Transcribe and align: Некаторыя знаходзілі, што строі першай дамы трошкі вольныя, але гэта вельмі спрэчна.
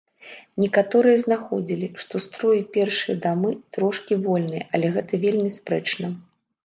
Некаторыя 0.61 1.17
знаходзілі, 1.23 1.89
што 2.03 2.21
строі 2.27 2.61
першай 2.77 3.15
дамы 3.25 3.53
трошкі 3.77 4.13
вольныя, 4.25 4.63
але 4.79 4.87
гэта 4.97 5.13
вельмі 5.27 5.49
спрэчна. 5.59 6.07